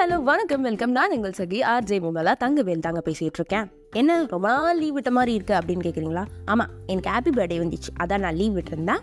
[0.00, 0.62] Hello வணக்கம்.
[0.62, 0.90] Welcome.
[0.90, 3.66] நான் எங்கள் சகி ஆர் ஜே விமலா தங்கவேல் தாங்க பேசிகிட்டு இருக்கேன்.
[3.90, 7.90] என்ன ரொம்ப நாள் லீவ் விட்ட மாதிரி இருக்குது அப்படின்னு கேட்குறீங்களா ஆமாம் எனக்கு ஹாப்பி பர்த்டே வந்துச்சு.
[8.02, 9.02] அதான் நான் லீவ் விட்டுருந்தேன்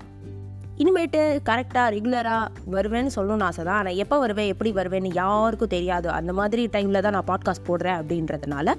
[0.78, 3.78] இனிமேட்டு கரெக்டாக ரெகுலராக வருவேன்னு சொல்லணும்னு ஆசை தான்.
[3.78, 6.10] ஆனால் எப்போ வருவேன் எப்படி வருவேன்னு யாருக்கும் தெரியாது.
[6.10, 8.76] அந்த மாதிரி டைமில் தான் நான் பாட்காஸ்ட் போடுறேன் அப்படின்றதுனால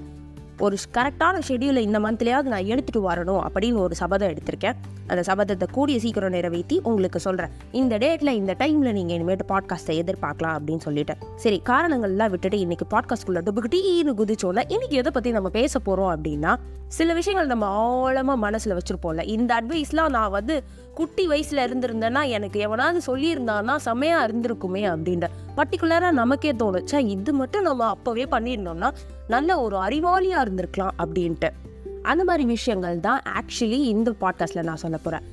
[0.59, 4.77] ஒரு கரெக்டான ஷெடியூலை இந்த மந்த்லேயாவது நான் எடுத்துகிட்டு வரணும் அப்படின்னு ஒரு சபதம் எடுத்திருக்கேன்.
[5.07, 10.57] அந்த சபதத்தை கூடிய சீக்கிரம் நிறைவேற்றி உங்களுக்கு சொல்கிறேன் இந்த டேட்டில் இந்த டைமில் நீங்கள் இனிமேட்டு பாட்காஸ்ட்டை எதிர்பார்க்கலாம்
[10.57, 11.21] அப்படின்னு சொல்லிட்டேன்.
[11.35, 16.53] சரி காரணங்கள்லாம் விட்டுட்டு இன்றைக்கி பாட்காஸ்ட்குள்ளே டுபுக்கிட்டீன்னு குதிச்சோம்ல இன்றைக்கி எதை பற்றி நம்ம பேச போகிறோம் அப்படின்னா
[16.87, 19.23] சில விஷயங்கள் நம்ம ஆழமாக மனசில் வச்சுருப்போம்ல.
[19.27, 25.27] இந்த அட்வைஸ்லாம் நான் வந்து குட்டி வயசில் இருந்திருந்தேன்னா எனக்கு எவனாவது சொல்லியிருந்தான்னா செம்மையாக இருந்திருக்குமே அப்படின்ற
[25.59, 27.07] பர்டிகுலராக நமக்கே தோணும்.
[27.15, 28.91] இது மட்டும் நம்ம அப்போவே பண்ணியிருந்தோம்னா
[29.27, 31.49] நல்ல ஒரு அறிவாளியாக இருந்திருக்கலாம் அப்படின்ட்டு.
[32.01, 35.25] அந்த மாதிரி விஷயங்கள் தான் ஆக்சுவலி இந்த பாட்காஸ்ட்டில் நான் சொல்ல போகிறேன்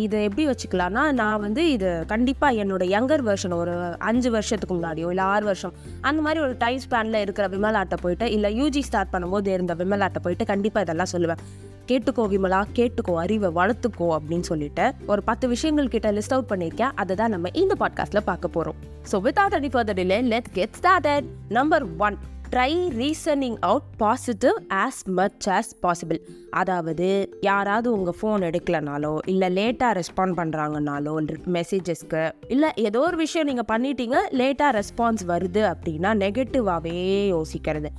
[0.00, 5.24] இதை எப்படி வச்சுக்கலாம்னா நான் வந்து இது கண்டிப்பாக என்னோட யங்கர் வெர்ஷன் ஒரு அஞ்சு வருஷத்துக்கு முன்னாடியோ இல்லை
[5.24, 9.74] ஆறு வருஷம் அந்த மாதிரி ஒரு டைம் ஸ்பேனில் இருக்கிற விமலாட்டை போயிட்டு இல்லை யூஜி ஸ்டார்ட் பண்ணும்போது இருந்த
[9.74, 11.42] விமலாட்டை போயிட்டு கண்டிப்பாக இதெல்லாம் சொல்லுவேன்.
[11.90, 16.90] கேட்டுக்கோ விமலா கேட்டுக்கோ அறிவை வளர்த்துக்கோ அப்படின்னு சொல்லிட்டு ஒரு பத்து விஷயங்கள் கிட்ட லிஸ்ட் அவுட் பண்ணியிருக்கேன்.
[16.94, 18.76] அதை தான் நம்ம இந்த பாட்காஸ்ட்டில் பார்க்க போகிறோம்
[19.12, 22.18] so without any further delay let get started number one
[22.50, 30.00] try reasoning out positive as much as possible அதாவது யாராவது உங்கள் ஃபோன் எடுக்கலனாலோ இல்லை லேட்டாக
[30.00, 37.90] ரெஸ்பாண்ட் பண்ணுறாங்கனாலோ மெசேஜஸ்க்கு இல்லை ஏதோ ஒரு விஷயம் நீங்கள் பண்ணிட்டீங்க லேட்டாக ரெஸ்பான்ஸ் வருது அப்படின்னா நெகட்டிவாகவே யோசிக்கிறது.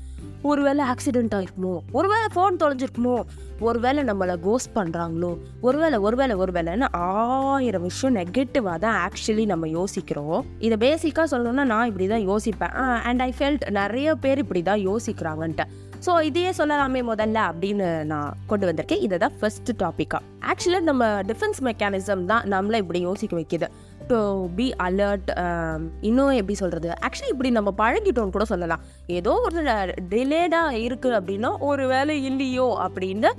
[0.41, 1.73] ஒருவேளை ஆக்சிடென்ட் ஆயிருக்குமோ?
[1.91, 3.15] ஒருவேளை ஃபோன் தொலைஞ்சிருக்குமோ?
[3.59, 5.31] ஒருவேளை நம்மளை கோஸ் பண்ணுறாங்களோ
[5.61, 10.45] ஒருவேளை ஒருவேளை ஒருவேளைன்னு ஆயிரம் விஷயம் நெகட்டிவாக தான் ஆக்சுவலி நம்ம யோசிக்கிறோம்.
[10.59, 12.73] இதை பேசிக்காக சொல்லணும்னா நான் இப்படி தான் யோசிப்பேன்
[13.09, 15.65] அண்ட் ஐ ஃபெல்ட் நிறைய பேர் இப்படி தான் யோசிக்கிறாங்கன்ட்டு.
[16.05, 19.01] ஸோ இதையே சொல்லலாமே முதல்ல அப்படின்னு நான் கொண்டு வந்திருக்கேன்.
[19.05, 23.67] இதை தான் ஃபர்ஸ்ட் டாப்பிக்காக ஆக்சுவலாக நம்ம டிஃபென்ஸ் மெக்கானிசம் தான் நம்மளை இப்படி யோசிக்க வைக்கிது.
[24.11, 24.19] டு
[24.57, 25.29] பி அலர்ட்
[26.07, 28.83] இன்னும் எப்படி சொல்கிறது ஆக்சுவலி இப்படி நம்ம பழகிட்டோம்னு கூட சொல்லலாம்.
[29.17, 29.61] ஏதோ ஒரு
[30.13, 33.31] டிலேடாக இருக்குது அப்படின்னா ஒரு வேலை இல்லையோ அப்படின்னு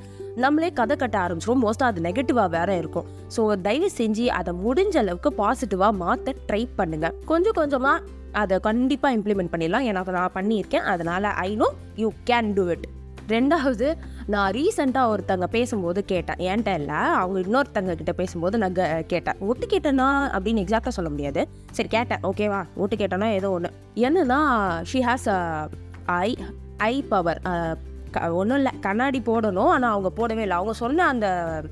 [0.44, 3.08] நம்மளே கதை கட்ட ஆரம்பிச்சிடும் மோஸ்ட்டாக அது நெகட்டிவாக வேற இருக்கும்.
[3.36, 8.06] ஸோ தயவு செஞ்சு அதை முடிஞ்ச அளவுக்கு பாசிட்டிவாக மாற்ற ட்ரை பண்ணுங்கள் கொஞ்சம் கொஞ்சமாக
[8.42, 9.88] அதை கண்டிப்பாக இம்ப்ளிமெண்ட் பண்ணிடலாம்.
[9.90, 10.86] எனக்கு நான் பண்ணியிருக்கேன்.
[10.94, 11.68] அதனால் I know
[12.02, 12.86] you can do it
[13.30, 13.96] ரெண்டாவது
[14.26, 16.36] நான் ரீசெண்டாக ஒருத்தங்க பேசும்போது கேட்டேன்.
[16.36, 19.34] என்கிட்ட இல்லை அவங்க இன்னொருத்தங்க கிட்ட பேசும்போது நான் க- கேட்டேன்.
[19.40, 20.04] ஒட்டு கேட்டேன்னா
[20.38, 21.48] அப்படின்னு எக்ஸாக்டாக சொல்ல முடியாது.
[21.70, 22.18] சரி கேட்டேன்.
[22.22, 25.68] ஓகேவா ஒட்டு கேட்டேன்னா ஏதோ ஒன்று என்னன்னா she has
[26.06, 26.38] eye
[26.76, 27.40] eye power
[28.30, 28.72] ஒன்றும் இல்லை.
[28.80, 29.68] கண்ணாடி போடணும்.
[29.68, 30.50] ஆனால் அவங்க போடவே இல்லை.
[30.50, 31.62] அவங்க சொன்ன அந்த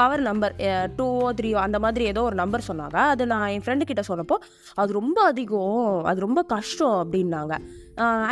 [0.00, 0.54] பவர் நம்பர்
[0.98, 2.98] டூவோ த்ரீயோ அந்த மாதிரி ஏதோ ஒரு நம்பர் சொன்னாங்க.
[3.12, 4.38] அது நான் என் ஃப்ரெண்டு கிட்ட சொன்னப்போ
[4.82, 7.54] அது ரொம்ப அதிகம் அது ரொம்ப கஷ்டம் அப்படின்னாங்க.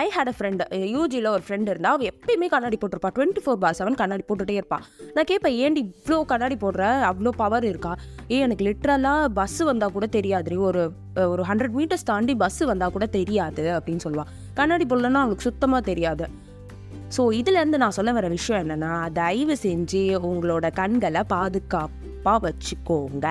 [0.03, 0.65] ஐ ஹேட் அ ஃப்ரெண்டு
[0.95, 3.11] யூஜியில் ஒரு ஃப்ரெண்டு இருந்தால் அவள் எப்பயுமே கண்ணாடி போட்டிருப்பா.
[3.17, 4.85] டுவெண்ட்டி ஃபோர் பார் செவன் கண்ணாடி போட்டுகிட்டே இருப்பாள்
[5.17, 6.85] நான் கேட்பேன் ஏன்டி இவ்வளோ கண்ணாடி போடுற?
[7.11, 7.93] அவ்வளோ பவர் இருக்கா?
[8.33, 10.83] ஏ எனக்கு லிட்ரலாக பஸ்ஸு வந்தால் கூட தெரியாது ஒரு
[11.33, 14.31] ஒரு ஹண்ட்ரட் மீட்டர்ஸ் தாண்டி பஸ்ஸு வந்தால் கூட தெரியாது அப்படின்னு சொல்லுவாள்
[14.61, 16.27] கண்ணாடி போடலன்னா அவளுக்கு சுத்தமாக தெரியாது.
[17.17, 23.29] ஸோ இதுலேருந்து நான் சொல்ல வர விஷயம் என்னென்னா தயவு செஞ்சு உங்களோட கண்களை பாதுகாப்பாக வச்சுக்கோங்க.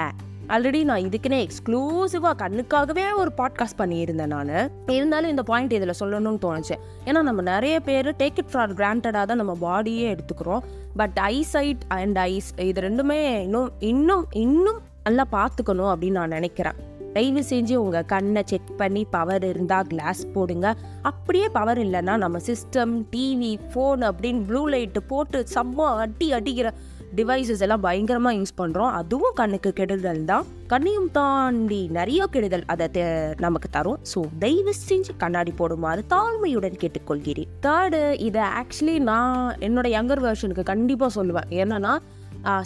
[0.47, 4.71] ஆல்ரெடி நான் இதுக்குன்னே எக்ஸ்க்ளூசிவாக கண்ணுக்காகவே ஒரு பாட்காஸ்ட் பண்ணியிருந்தேன் நான்.
[4.85, 6.75] இருந்தாலும் இந்த பாயிண்ட் இதில் சொல்லணும்னு தோணுச்சு.
[7.05, 10.63] ஏன்னா நம்ம நிறைய பேர் டேக் இட் ஃபார் கிராண்டடாக தான் நம்ம பாடியே எடுத்துக்கிறோம்.
[10.95, 16.95] பட் ஐசைட் அண்ட் ஐஸ் இது ரெண்டுமே இன்னும் இன்னும் இன்னும் நல்லா பார்த்துக்கணும் அப்படின்னு நான் நினைக்கிறேன்.
[17.17, 20.67] தயவு செஞ்சு உங்கள் கண்ணை செக் பண்ணி பவர் இருந்தால் கிளாஸ் போடுங்க.
[21.11, 26.69] அப்படியே பவர் இல்லைன்னா நம்ம சிஸ்டம் டிவி ஃபோன் அப்படின்னு ப்ளூ லைட்டு போட்டு செம்ம அடி அடிக்கிற
[27.17, 30.47] டிவைசஸ் எல்லாம் பயங்கரமாக யூஸ் பண்ணுறோம் அதுவும் கண்ணுக்கு கெடுதல் தான்.
[30.72, 33.06] கண்ணையும் தாண்டி நிறைய கெடுதல் அதை
[33.45, 34.01] நமக்கு தரும்.
[34.11, 37.53] ஸோ தயவு செஞ்சு கண்ணாடி போடுமாறு தாழ்மையுடன் கேட்டுக்கொள்கிறேன்.
[37.66, 41.50] தேர்டு இதை ஆக்சுவலி நான் என்னோட யங்கர் வெர்ஷனுக்கு கண்டிப்பாக சொல்லுவேன்.
[41.63, 41.95] என்னன்னா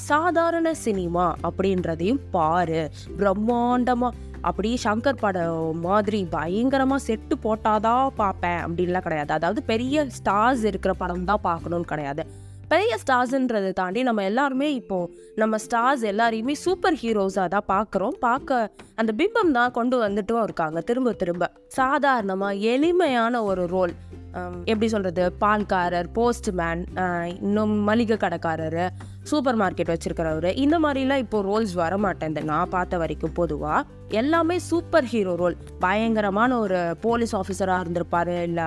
[0.08, 2.82] சாதாரண சினிமா அப்படின்றதையும் பாரு.
[3.20, 4.18] பிரம்மாண்டமாக
[4.50, 9.32] அப்படியே சங்கர் படம் மாதிரி பயங்கரமாக செட்டு போட்டாதான் பார்ப்பேன் அப்படின்லாம் கிடையாது.
[9.38, 12.24] அதாவது பெரிய ஸ்டார்ஸ் இருக்கிற படம் தான் பார்க்கணும்னு கிடையாது.
[12.74, 14.98] பெரிய ஸ்டார்ஸ்ன்றதை தாண்டி நம்ம எல்லாருமே இப்போ
[15.42, 18.16] நம்ம ஸ்டார்ஸ் எல்லாரையுமே சூப்பர் ஹீரோஸாக தான் பார்க்குறோம்.
[18.28, 18.70] பார்க்க
[19.02, 20.80] அந்த பிம்பம் தான் கொண்டு வந்துட்டும் இருக்காங்க.
[20.90, 21.50] திரும்ப திரும்ப.
[21.80, 23.94] சாதாரணமாக எளிமையான ஒரு ரோல்
[24.72, 26.84] எப்படி சொல்கிறது பால்காரர் போஸ்ட்மேன்
[27.46, 28.84] இன்னும் மளிகை கடைக்காரர்
[29.30, 30.48] சூப்பர் மார்க்கெட் வச்சிருக்கிறவர்.
[30.64, 33.82] இந்த மாதிரிலாம் இப்போ ரோல்ஸ் வர மாட்டேன் நான் பார்த்த வரைக்கும் பொதுவாக
[34.20, 35.56] எல்லாமே சூப்பர் ஹீரோ ரோல்.
[35.80, 38.66] பயங்கரமான ஒரு போலீஸ் ஆஃபீஸராக இருந்திருப்பாரு இல்லை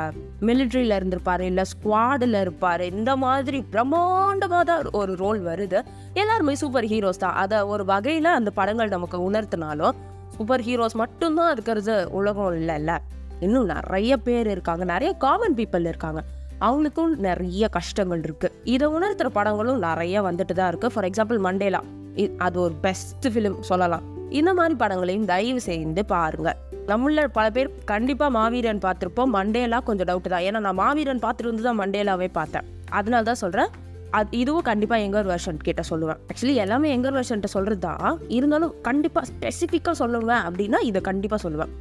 [0.49, 2.85] மிலிட்ரியில் இருந்திருப்பாரு இல்லை ஸ்குவாடில் இருப்பார்.
[2.99, 5.81] இந்த மாதிரி பிரம்மாண்டமாக தான் ஒரு ரோல் வருது.
[6.23, 7.37] எல்லாருமே சூப்பர் ஹீரோஸ் தான்.
[7.45, 9.99] அதை ஒரு வகையில் அந்த படங்கள் நமக்கு உணர்த்தினாலும்
[10.37, 12.95] சூப்பர் ஹீரோஸ் மட்டும்தான் இருக்கிறது உலகம் இல்லைல்ல.
[13.41, 14.85] இன்னும் நிறைய பேர் இருக்காங்க.
[14.85, 16.21] நிறைய காமன் பீப்புள் இருக்காங்க.
[16.65, 21.81] அவங்களுக்கும் நிறைய கஷ்டங்கள் இருக்குது இதை உணர்த்துற படங்களும் நிறைய வந்துட்டு தான் இருக்குது ஃபார் எக்ஸாம்பிள் மண்டேலா
[22.17, 24.03] இ- அது ஒரு பெஸ்ட் ஃபிலிம் சொல்லலாம்.
[24.31, 26.57] இந்த மாதிரி படங்களையும் தயவு செய்து பாருங்கள்
[26.87, 29.25] நம்மள பல பேர் கண்டிப்பாக மாவீரன் பார்த்துருப்போம்.
[29.25, 30.43] மண்டேலா கொஞ்சம் டவுட் தான்.
[30.43, 32.63] ஏன்னா நான் மாவீரன் பார்த்துட்டு வந்து தான் மண்டேலாவே பார்த்தேன்.
[32.91, 33.67] அதனால தான் சொல்கிறேன்
[34.11, 36.17] அது இதுவும் கண்டிப்பாக எங்கர் வெர்ஷன் கிட்ட சொல்லுவேன்.
[36.29, 38.21] ஆக்சுவலி எல்லாமே எங்கர் வெர்ஷன்ட்ட சொல்கிறது தான்.
[38.29, 41.73] இருந்தாலும் கண்டிப்பாக ஸ்பெசிஃபிக்காக சொல்லுவேன் அப்படின்னா இதை கண்டிப்பாக சொல்லுவேன்.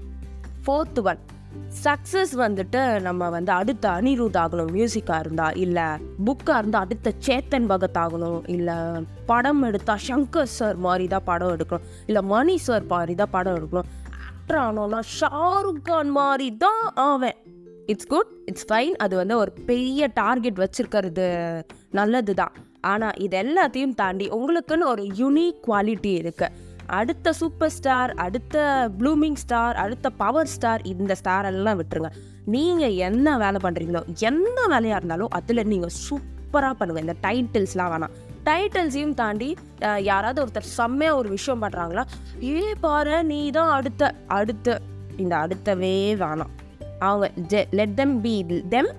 [0.65, 1.19] ஃபோர்த்து ஒன்
[1.83, 5.83] சக்ஸஸ் வந்துட்டு நம்ம வந்து அடுத்த அனிருத் ஆகணும் மியூசிக்காக இருந்தா இல்லை
[6.25, 8.75] புக்காக இருந்தால் அடுத்த சேத்தன் பகத் ஆகணும் இல்லை
[9.25, 13.89] படம் எடுத்தா சங்கர் சார் மாதிரி தான் படம் எடுக்கணும் இல்லை மணி சார் மாதிரி தான் படம் எடுக்கணும்.
[14.27, 17.35] ஆக்டர் ஆனோன்னா ஷாருக் கான் மாதிரி தான் ஆவேன்.
[17.85, 21.27] இட்ஸ் குட் இட்ஸ் ஃபைன் அது வந்து ஒரு பெரிய டார்கெட் வச்சுருக்கிறது
[21.89, 22.51] நல்லது தான்
[22.81, 28.55] ஆனால் இது எல்லாத்தையும் தாண்டி உங்களுக்குன்னு ஒரு யூனிக் குவாலிட்டி இருக்குது அடுத்த சூப்பர் ஸ்டார் அடுத்த
[28.99, 32.11] ப்ளூமிங் ஸ்டார் அடுத்த பவர் ஸ்டார் இந்த ஸ்டார் எல்லாம் விட்டுருங்க.
[32.53, 38.15] நீங்கள் என்ன வேலை பண்ணுறீங்களோ எந்த வேலையாக இருந்தாலும் அதில் நீங்கள் சூப்பராக பண்ணுங்கள் இந்த டைட்டில்ஸ்லாம் வேணாம்.
[38.47, 39.49] டைட்டில்ஸையும் தாண்டி
[40.09, 42.03] யாராவது ஒருத்தர் செம்மையாக ஒரு விஷயம் பண்ணுறாங்களா
[42.49, 44.75] ஏ பாரு நீ தான் அடுத்த அடுத்த.
[45.23, 46.51] இந்த அடுத்தவே வேணாம்.
[47.07, 48.35] அவங்க லெட் தெம் பி
[48.73, 48.91] தெம்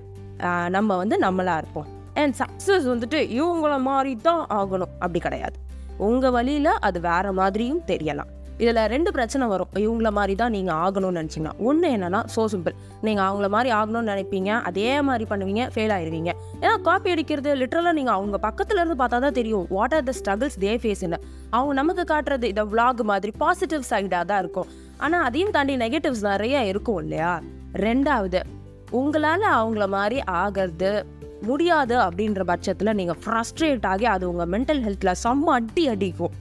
[0.76, 1.90] நம்ம வந்து நம்மளாக இருப்போம்.
[2.22, 4.94] அண்ட் சக்ஸஸ் வந்துட்டு இவங்கள மாதிரி தான் ஆகணும்.
[5.02, 5.56] அப்படி கிடையாது.
[5.98, 8.30] உங்கள் வழியில் அது வேற மாதிரியும் தெரியலாம்.
[8.58, 9.70] இதில் ரெண்டு பிரச்சனை வரும்.
[9.74, 14.50] இவங்கள மாதிரி தான் நீங்கள் ஆகணும்னு நினச்சிங்கன்னா ஒன்று என்னென்னா ஸோ சிம்பிள் நீங்கள் அவங்கள மாதிரி ஆகணும்னு நினைப்பீங்க
[14.62, 19.38] அதே மாதிரி பண்ணுவீங்க ஃபெயில் ஆயிடுவீங்க ஏன்னா காப்பி அடிக்கிறது லிட்ரலாக நீங்கள் அவங்க பக்கத்துல இருந்து பார்த்தா தான்
[19.40, 21.18] தெரியும் what are the struggles they ஃபேஸ்னு
[21.50, 24.68] அவங்க நமக்கு காட்டுறது இந்த விளாக் மாதிரி பாசிட்டிவ் சைடாக தான் இருக்கும்.
[24.98, 27.40] ஆனால் அதையும் தாண்டி நெகட்டிவ்ஸ் நிறைய இருக்கும் இல்லையா?
[27.72, 28.42] ரெண்டாவது
[28.90, 31.06] உங்களால் அவங்கள மாதிரி ஆகிறது
[31.48, 36.34] முடியாது அப்படின்ற பட்சத்தில் நீங்கள் ஃப்ரஸ்ட்ரேட் ஆகி அது உங்கள் மென்டல் ஹெல்த்தில் செம்ம அடி அடிக்கும்.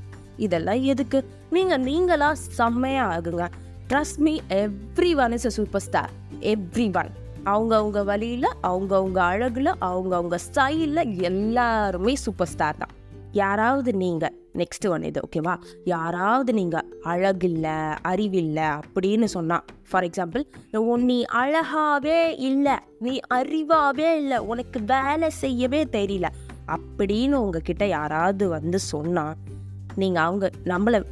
[0.46, 1.20] இதெல்லாம் எதுக்கு?
[1.56, 3.48] நீங்கள் நீங்களாக செம்மையாக ஆகுங்க.
[3.90, 4.34] Trust me
[5.24, 6.14] everyone is a super star
[7.02, 7.12] everyone
[7.54, 12.94] அவங்கவுங்க வழியில் அவங்கவுங்க அழகில் அவங்கவுங்க ஸ்டைலில் எல்லாருமே சூப்பர் ஸ்டார் தான்.
[13.42, 20.44] யாராவது நீங்கள் நெக்ஸ்ட் ஒன் இது ஓகேவா யாராவது நீங்கள் அழகில்லை அறிவில்லை அப்படின்னு சொன்னால் ஃபார் எக்ஸாம்பிள்
[20.96, 26.30] நீ அழகாவே இல்லை நீ அறிவாகவே இல்லை உனக்கு வேலை செய்யவே தெரியல
[26.68, 29.36] அப்படின்னு உங்ககிட்ட யாராவது வந்து சொன்னால்
[29.96, 31.04] நீங்கள் அவங்க நம்மளை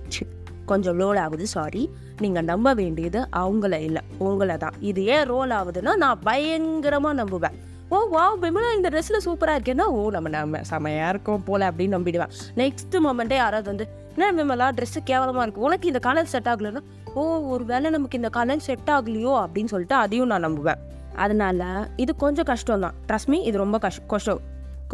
[0.66, 1.90] கொஞ்சம் லோல் ஆகுது சாரி
[2.20, 7.58] நீங்கள் நம்ப வேண்டியது அவங்கள இல்லை உங்களை தான் இது ஏன் ரோல் ஆகுதுன்னா நான் பயங்கரமாக நம்புவேன்.
[7.96, 12.32] ஓ வா விமலா இந்த ட்ரெஸ்ஸில் சூப்பராக இருக்கேன்னா ஓ நம்ம நம்ம செமையாக இருக்கோம் போல அப்படின்னு நம்பிடுவேன்.
[12.60, 16.82] நெக்ஸ்ட் மொமெண்ட்டே யாராவது வந்து என்ன விமலா ட்ரெஸ்ஸு கேவலமாக இருக்கும் உனக்கு இந்த கலர் செட் ஆகலைன்னா?
[17.14, 17.24] ஓ
[17.54, 19.34] ஒரு வேளை நமக்கு இந்த கலர் செட் ஆகலையோ?
[19.44, 20.80] அப்படின்னு சொல்லிட்டு அதையும் நான் நம்புவேன்.
[21.16, 24.42] அதனால இது கொஞ்சம் கஷ்டம் தான் ட்ரஸ்ட் மீ இது ரொம்ப கஷ் கஷ்டம்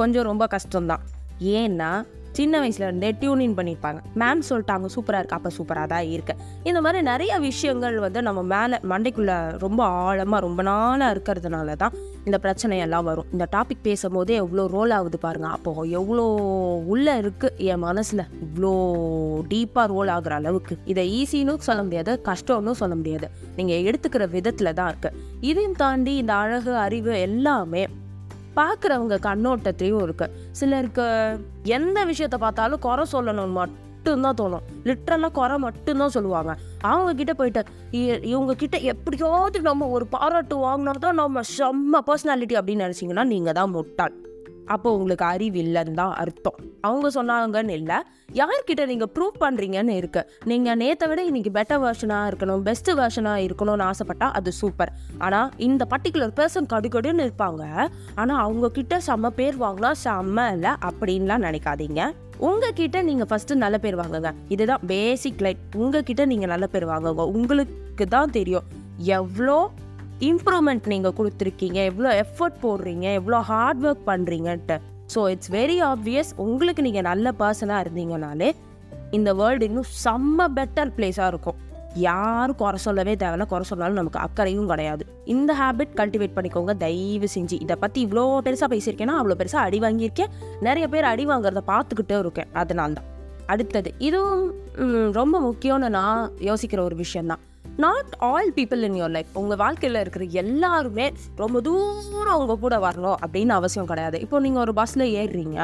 [0.01, 1.05] கொஞ்சம் ரொம்ப கஷ்டம்தான்.
[1.59, 1.91] ஏன்னா
[2.39, 5.37] சின்ன வயசுல இருந்தே டியூனின் பண்ணியிருப்பாங்க மேம் சொல்லிட்டாங்க சூப்பராக இருக்கு.
[5.39, 6.33] அப்போ சூப்பராக தான் இருக்கு.
[6.63, 9.33] இந்த மாதிரி நிறைய விஷயங்கள் வந்து நம்ம மேலே மண்டைக்குள்ள
[9.65, 11.95] ரொம்ப ஆழமாக ரொம்ப நாளாக இருக்கிறதுனால தான்
[12.27, 13.27] இந்த பிரச்சனையெல்லாம் வரும்.
[13.33, 16.25] இந்த டாபிக் பேசும்போதே எவ்வளோ ரோல் ஆகுது பாருங்கள் அப்போ எவ்வளோ
[16.93, 18.23] உள்ளே இருக்குது என் மனசில்.
[18.45, 18.71] இவ்வளோ
[19.51, 20.75] டீப்பாக ரோல் ஆகுற அளவுக்கு.
[20.93, 23.29] இதை ஈஸின்னு சொல்ல முடியாது கஷ்டம்னு சொல்ல முடியாது.
[23.59, 27.85] நீங்கள் எடுத்துக்கிற விதத்தில் தான் இருக்குது இதையும் தாண்டி இந்த அழகு அறிவு எல்லாமே
[28.59, 31.03] பார்க்குறவங்க கண்ணோட்டத்தையும் இருக்குது சிலருக்கு
[31.77, 33.57] எந்த விஷயத்த பார்த்தாலும் குறை சொல்லணும்னு
[34.07, 34.85] மட்டும்தான் தோணும்.
[34.85, 36.55] லிட்ரலாக குறை மட்டும்தான் சொல்லுவாங்க.
[36.81, 42.57] அவங்க கிட்ட போயிட்டு இ- இவங்க கிட்ட எப்படியாவது நம்ம ஒரு பாராட்டு வாங்கினா தான் நம்ம செம்ம பர்சனாலிட்டி
[42.57, 44.13] அப்படின்னு நினச்சிங்கன்னா நீங்கள் தான் முட்டாள்.
[44.73, 46.57] அப்போ உங்களுக்கு அறிவு இல்லைன்னு தான் அர்த்தம்.
[46.87, 47.97] அவங்க சொன்னாங்கன்னு இல்லை.
[48.39, 50.21] யார்கிட்ட நீங்கள் ப்ரூவ் பண்ணுறீங்கன்னு இருக்கு.
[50.51, 54.91] நீங்கள் நேற்றை விட இன்னைக்கு பெட்டர் வேர்ஷனாக இருக்கணும் பெஸ்ட் வேர்ஷனாக இருக்கணும்னு ஆசைப்பட்டா அது சூப்பர்
[55.25, 57.63] ஆனால் இந்த பர்டிகுலர் பர்சன் கடுகடுன்னு இருப்பாங்க.
[58.21, 62.01] ஆனால் அவங்கக்கிட்ட செம்ம பேர் வாங்கினா செம்ம இல்லை அப்படின்லாம் நினைக்காதீங்க.
[62.47, 64.31] உங்ககிட்ட நீங்கள் ஃபஸ்ட்டு நல்ல பேர் வாங்குங்க.
[64.55, 67.23] இதுதான் பேசிக் லைட் உங்ககிட்ட நீங்கள் நல்ல பேர் வாங்குங்க.
[67.37, 68.67] உங்களுக்கு தான் தெரியும்.
[69.19, 69.57] எவ்வளோ
[70.19, 74.77] இம்ப்ரூவ்மெண்ட் நீங்கள் கொடுத்துருக்கீங்க எவ்வளோ எஃபர்ட் போடுறீங்க எவ்வளோ ஹார்ட் ஒர்க் பண்ணுறீங்கன்ட்டு
[75.13, 78.49] ஸோ இட்ஸ் வெரி ஆப்வியஸ் உங்களுக்கு நீங்கள் நல்ல பர்சனாக இருந்தீங்கனாலே
[79.11, 81.57] இந்த வேர்ல்டு இன்னும் செம்ம பெட்டர் பிளேஸாக இருக்கும்.
[81.95, 85.03] யாரும் குறை சொல்லவே தேவையில்ல குறை சொன்னாலும் நமக்கு அக்கறையும் கிடையாது.
[85.25, 87.55] இந்த ஹேபிட் கல்டிவேட் பண்ணிக்கோங்க தயவு செஞ்சு.
[87.65, 90.33] இதை பற்றி இவ்வளோ பெருசாக பேசியிருக்கேன்னா அவ்வளோ பெருசாக அடி வாங்கியிருக்கேன்.
[90.59, 92.47] நிறைய பேர் அடி வாங்குறத பார்த்துக்கிட்டே இருக்கேன்.
[92.53, 93.07] அதனால்தான்.
[93.45, 94.53] அடுத்தது இதுவும்
[95.11, 97.39] ரொம்ப முக்கியம்னு நான் யோசிக்கிற ஒரு விஷயம்தான்.
[97.83, 101.05] Not all people in your life உங்கள் வாழ்க்கையில் இருக்கிற எல்லாருமே
[101.41, 104.17] ரொம்ப தூரம் அவங்க கூட வரணும் அப்படின்னு அவசியம் கிடையாது.
[104.25, 105.57] இப்போ நீங்கள் ஒரு பஸ்ஸில் ஏறுறீங்க.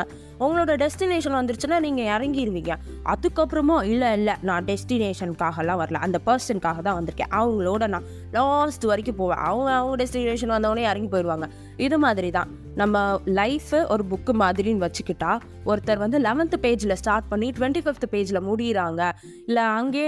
[0.44, 2.74] உங்களோட டெஸ்டினேஷன் வந்துருச்சுன்னா நீங்கள் இறங்கிடுவீங்க
[3.14, 6.02] அதுக்கப்புறமா இல்லை இல்லை நான் டெஸ்டினேஷனுக்காகலாம் வரல.
[6.08, 7.32] அந்த பர்சனுக்காக தான் வந்திருக்கேன்.
[7.40, 8.06] அவங்களோட நான்
[8.38, 9.42] லாஸ்ட் வரைக்கும் போவேன்.
[9.50, 11.48] அவங்க அவங்க டெஸ்டினேஷன் வந்தவொடனே இறங்கி போயிடுவாங்க
[11.86, 12.52] இது மாதிரி தான்
[12.82, 13.02] நம்ம
[13.40, 15.32] லைஃபு ஒரு புக்கு மாதிரின்னு வச்சுக்கிட்டா
[15.72, 19.02] ஒருத்தர் வந்து லெவன்த்து பேஜில் ஸ்டார்ட் பண்ணி டுவெண்ட்டி ஃபிஃப்த் பேஜில் முடிகிறாங்க
[19.50, 20.06] இல்லை அங்கே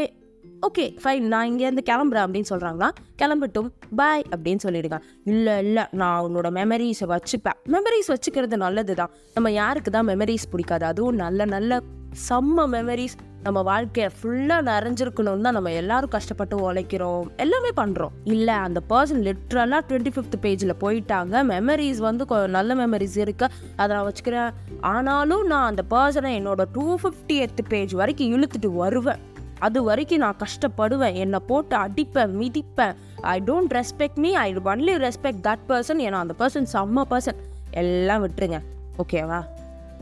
[0.68, 2.90] ஓகே ஃபைன் நான் இங்கேருந்து கிளம்புறேன் அப்படின்னு சொல்கிறாங்கன்னா
[3.22, 5.00] கிளம்பட்டும் பாய் அப்படின்னு சொல்லிடுங்க.
[5.24, 7.72] இல்லை இல்லை நான் உன்னோட மெமரிஸை வச்சுப்பேன்.
[7.72, 10.86] மெமரிஸ் வச்சுக்கிறது நல்லது தான் நம்ம யாருக்கு தான் மெமரிஸ் பிடிக்காது?
[10.86, 11.82] அதுவும் நல்ல நல்ல
[12.30, 17.28] செம்ம மெமரிஸ் நம்ம வாழ்க்கையை ஃபுல்லாக நிறைஞ்சிருக்கணும்னு தான் நம்ம எல்லாரும் கஷ்டப்பட்டு உழைக்கிறோம்.
[17.38, 21.44] எல்லாமே பண்ணுறோம் இல்லை அந்த பர்சன் லிட்ரலாக டுவெண்ட்டி ஃபிஃப்த் பேஜில் போயிட்டாங்க.
[21.44, 23.48] மெமரிஸ் வந்து கொ- நல்ல மெமரிஸ் இருக்கு.
[23.76, 24.52] அதை நான் வச்சுக்கிறேன்.
[24.82, 29.34] ஆனாலும் நான் அந்த பர்சனை என்னோட டூ ஃபிஃப்டி பேஜ் வரைக்கும் இழுத்துட்டு வருவேன்.
[29.60, 31.14] அது வரைக்கும் நான் கஷ்டப்படுவேன்.
[31.14, 32.96] என்னை போட்டு அடிப்பேன் மிதிப்பேன்.
[33.22, 37.36] I don't respect me I only respect that person ஏன்னா அந்த பர்சன் செம்ம பர்சன்
[37.72, 38.62] எல்லாம் விட்டுருங்க.
[38.98, 39.46] ஓகேவா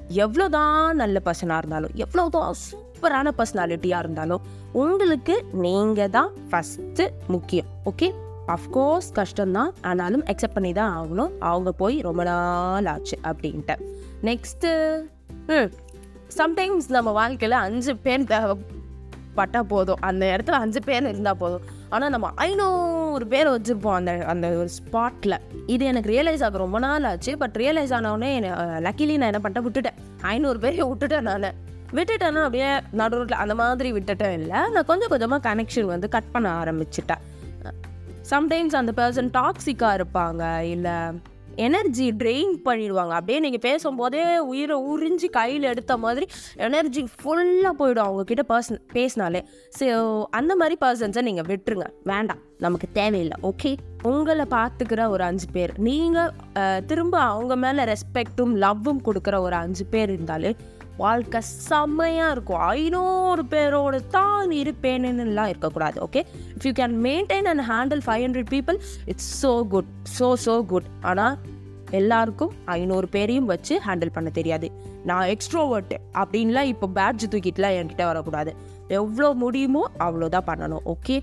[0.09, 4.41] எவ்வளோதான் நல்ல பர்சனாக இருந்தாலும் எவ்வளோதான் சூப்பரான பர்சனாலிட்டியாக இருந்தாலும்
[4.71, 7.65] உங்களுக்கு நீங்கள் தான் ஃபஸ்ட்டு முக்கியம்.
[7.85, 8.13] ஓகே
[8.47, 9.69] அஃப்கோர்ஸ் கஷ்டம்தான்.
[9.81, 11.31] ஆனாலும் அக்செப்ட் பண்ணி தான் ஆகணும்.
[11.39, 13.75] அவங்க போய் ரொம்ப நாள் ஆச்சு அப்படின்ட்டு.
[14.21, 15.01] நெக்ஸ்ட்டு
[15.47, 15.71] ம்.
[16.37, 18.55] சம்டைம்ஸ் நம்ம வாழ்க்கையில் அஞ்சு பேர் தேவை.
[19.35, 19.97] பட்டா போதும்.
[19.99, 21.61] அந்த இடத்துல அஞ்சு பேர் இருந்தால் போதும்.
[21.89, 27.03] ஆனால் நம்ம ஐநூறு பேர் வச்சுருப்போம் அந்த அந்த ஒரு ஸ்பாட்டில் இது எனக்கு ரியலைஸ் ஆக ரொம்ப நாள்
[27.03, 27.37] ஆச்சு.
[27.37, 28.31] பட் ரியலைஸ் ஆனவுடனே
[28.87, 29.67] லக்கிலி நான் என்ன பண்ணிட்டேன்?
[29.67, 29.99] விட்டுட்டேன்.
[30.21, 31.71] ஐநூறு பேரையும் விட்டுட்டேன் நான்.
[31.93, 34.57] விட்டுட்டேன்னா அப்படியே நடுவில் அந்த மாதிரி விட்டுட்டேன் இல்லை.
[34.71, 37.21] நான் கொஞ்சம் கொஞ்சமாக கனெக்ஷன் வந்து கட் பண்ண ஆரம்பிச்சிட்டேன்.
[38.29, 40.59] சம்டைம்ஸ் அந்த பர்சன் டாக்ஸிக்காக இருப்பாங்க.
[40.59, 40.91] இல்லை
[41.67, 43.13] எனர்ஜி ட்ரெயின் பண்ணிடுவாங்க.
[43.19, 46.27] அப்படியே நீங்கள் பேசும்போதே உயிரை உறிஞ்சி கையில் எடுத்த மாதிரி
[46.67, 49.41] எனர்ஜி ஃபுல்லாக போயிடும் அவங்கக்கிட்ட பர்சன் பேசினாலே.
[49.79, 49.87] ஸோ
[50.39, 51.87] அந்த மாதிரி பர்சன்ஸை நீங்கள் விட்டுருங்க.
[52.11, 52.41] வேண்டாம்.
[52.65, 53.37] நமக்கு தேவையில்லை.
[53.49, 53.71] ஓகே
[54.11, 55.73] உங்களை பார்த்துக்கிற ஒரு அஞ்சு பேர்.
[55.87, 56.31] நீங்கள்
[56.91, 60.51] திரும்ப அவங்க மேலே ரெஸ்பெக்ட்டும் லவ்வும் கொடுக்குற ஒரு அஞ்சு பேர் இருந்தாலே
[60.97, 62.61] வாழ்க்கை செம்மையாக இருக்கும்.
[62.75, 66.21] ஐநூறு பேரோட தான் இருப்பேனுலாம் இருக்கக்கூடாது okay
[66.55, 68.77] if you can maintain and handle five hundred people
[69.13, 71.37] it's so good so so good ஆனால்
[71.99, 74.67] எல்லாருக்கும் ஐநூறு பேரையும் வச்சு ஹேண்டில் பண்ண தெரியாது.
[75.09, 78.51] நான் எக்ஸ்ட்ரோவர்ட் அப்படின்லாம் இப்போ பேட்ஜ் தூக்கிட்டுலாம் என்கிட்ட வரக்கூடாது.
[78.99, 81.17] எவ்வளோ முடியுமோ அவ்வளோதான் பண்ணணும் ஓகே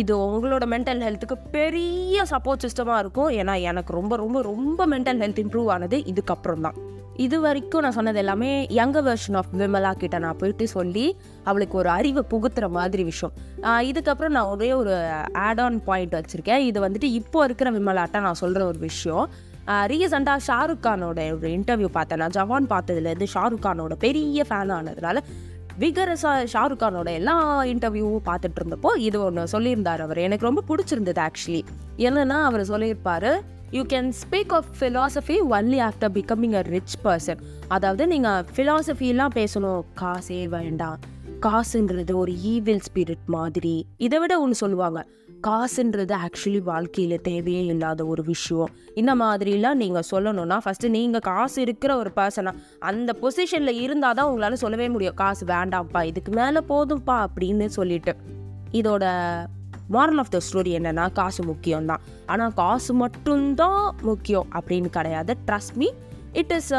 [0.00, 3.30] இது உங்களோட மென்டல் ஹெல்த்துக்கு பெரிய சப்போர்ட் சிஸ்டமாக இருக்கும்.
[3.40, 6.78] ஏன்னா எனக்கு ரொம்ப ரொம்ப ரொம்ப மென்டல் ஹெல்த் இம்ப்ரூவ் ஆனது இதுக்கப்புறம் தான்
[7.16, 11.88] இது வரைக்கும் நான் சொன்னது எல்லாமே யங்கர் வெர்ஷன் ஆஃப் விமலா கிட்ட நான் போயிட்டு சொல்லி அவளுக்கு ஒரு
[11.88, 13.34] அறிவை புகுத்துற மாதிரி விஷயம்.
[13.90, 14.94] இதுக்கப்புறம் நான் ஒரே ஒரு
[15.32, 16.64] ஆட் ஆன் பாயிண்ட் வச்சுருக்கேன்.
[16.70, 19.28] இது வந்துட்டு இப்போ இருக்கிற விமலாட்ட நான் சொல்கிற ஒரு விஷயம்.
[19.92, 22.18] ரீசெண்டாக ஷாருக் கானோட ஒரு இன்டர்வியூ பார்த்தேன்.
[22.18, 25.18] நான் ஜவான் பார்த்ததுலேருந்து ஷாருக் கானோட பெரிய ஃபேன் ஆனதுனால
[25.80, 30.18] விகரஸாக ஷாருக் கானோட எல்லா இன்டர்வியூவும் பார்த்துட்டு இருந்தப்போ இது ஒன்று சொல்லியிருந்தார் அவர்.
[30.18, 31.62] எனக்கு ரொம்ப பிடிச்சிருந்தது ஆக்சுவலி
[31.96, 33.30] என்னன்னா அவர் சொல்லியிருப்பார்
[33.72, 37.38] you can speak of philosophy only after becoming a rich person
[37.68, 39.82] அதாவது நீங்கள் ஃபிலாசபிலாம் பேசணும்.
[40.00, 40.98] காசே வேண்டாம்.
[41.42, 43.86] காசுன்றது ஒரு ஈவில் ஸ்பிரிட் மாதிரி.
[43.96, 45.06] இதை விட ஒன்று சொல்லுவாங்க.
[45.46, 48.68] காசுன்றது ஆக்சுவலி வாழ்க்கையில் தேவையே இல்லாத ஒரு விஷயம்.
[48.94, 54.56] இந்த மாதிரிலாம் நீங்கள் சொல்லணும்னா ஃபஸ்ட்டு நீங்கள் காசு இருக்கிற ஒரு பர்சனாக அந்த பொசிஷனில் இருந்தால் தான் உங்களால்
[54.56, 55.14] சொல்லவே முடியும்.
[55.14, 58.16] காசு வேண்டாம்ப்பா இதுக்கு மேலே போதும்ப்பா அப்படின்னு சொல்லிட்டு.
[58.72, 59.04] இதோட
[59.94, 65.34] மாரல் ஆஃப் த ஸ்டோரி என்னன்னா காசு முக்கியம் தான் ஆனால் காசு மட்டும்தான் முக்கியம் அப்படின்னு கிடையாது.
[65.48, 65.88] Trust me
[66.40, 66.72] it is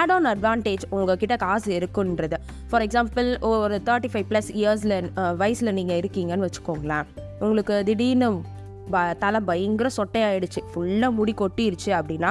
[0.00, 2.36] add on advantage உங்ககிட்ட காசு இருக்குன்றது.
[2.70, 4.96] ஃபார் எக்ஸாம்பிள் ஒரு தேர்ட்டி ஃபைவ் ப்ளஸ் இயர்ஸில்
[5.42, 7.06] வயசில் நீங்கள் இருக்கீங்கன்னு வச்சுக்கோங்களேன்.
[7.44, 8.28] உங்களுக்கு திடீர்னு
[8.92, 10.60] ப தலை பயங்கர சொட்டையாயிடுச்சு.
[10.72, 12.30] ஃபுல்லாக முடி கொட்டிருச்சு அப்படின்னா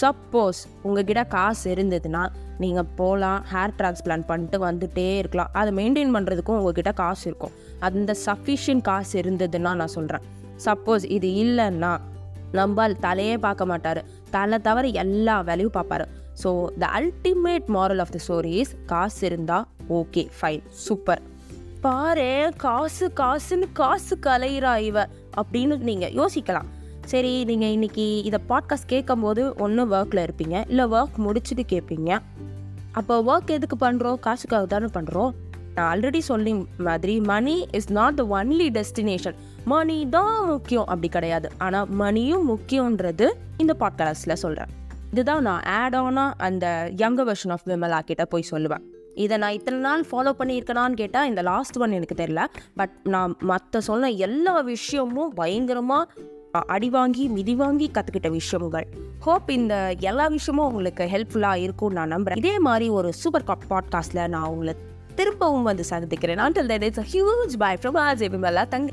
[0.00, 2.22] சப்போஸ் உங்ககிட்ட காசு இருந்ததுன்னா
[2.62, 5.50] நீங்கள் போகலாம் ஹேர் டிரான்ஸ்பிளான்ட் பண்ணிட்டு வந்துகிட்டே இருக்கலாம்.
[5.60, 7.54] அதை மெயின்டைன் பண்ணுறதுக்கும் உங்ககிட்ட காசு இருக்கும்.
[7.88, 10.26] அந்த சஃபிஷியன்ட் காசு இருந்ததுன்னா நான் சொல்கிறேன்
[10.66, 11.92] சப்போஸ் இது இல்லைன்னா
[12.58, 14.00] நம்பால் தலையே பார்க்க மாட்டார்.
[14.34, 16.06] தலை தவிர எல்லா வேலையும் பார்ப்பாரு.
[16.42, 16.50] So
[16.82, 19.66] the ultimate moral of the stories காசு இருந்தால்
[20.00, 21.22] ஓகே ஃபைன் சூப்பர்
[21.84, 22.30] பாரு
[22.64, 24.98] காசு காசுன்னு காசு கலையிறா இவ.
[25.40, 26.68] அப்படின்னு நீங்கள் யோசிக்கலாம்.
[27.06, 32.18] சரி நீங்கள் இன்றைக்கி இதை பாட்காஸ்ட் கேட்கும்போது ஒன்று ஒர்க்கில் இருப்பீங்க இல்லை ஒர்க் முடிச்சுட்டு கேட்பீங்க
[32.92, 35.32] அப்போ ஒர்க் எதுக்கு பண்ணுறோம் காசுக்காக தானே பண்ணுறோம்
[35.74, 39.34] நான் ஆல்ரெடி சொல்லி மாதிரி money is not the only destination
[39.64, 41.50] money தான் முக்கியம் அப்படி கிடையாது.
[41.58, 44.68] ஆனால் மணியும் முக்கியன்றது இந்த பாட்காஸ்டில் சொல்கிறேன்
[45.12, 48.80] இதுதான் நான் ஆட் ஆனாக அந்த யங்கர் வெர்ஷன் ஆஃப் விமலா கிட்ட போய் சொல்லுவேன்.
[49.14, 52.44] இதை நான் இத்தனை நாள் ஃபாலோ பண்ணியிருக்கேனான்னு கேட்டால் இந்த லாஸ்ட் ஒன் எனக்கு தெரியல.
[52.74, 56.08] பட் நான் மற்ற சொன்ன எல்லா விஷயமும் பயங்கரமாக
[56.66, 58.88] அடி வாங்கி மிதி வாங்கி கற்றுக்கிட்ட விஷயங்கள்.
[59.20, 64.28] ஹோப் இந்த எல்லா விஷயமும் உங்களுக்கு ஹெல்ப்ஃபுல்லாக இருக்கும்னு நான் நம்புகிறேன் இதே மாதிரி ஒரு சூப்பர் காப் பாட்காஸ்ட்டில்
[64.28, 64.74] நான் உங்களை
[65.14, 66.38] திரும்பவும் வந்து சந்திக்கிறேன்.
[66.38, 68.92] Until then it's huge bye from our Ajay Bimala.